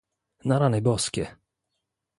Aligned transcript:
"Na 0.45 0.57
rany 0.59 0.81
Boskie!" 0.81 1.27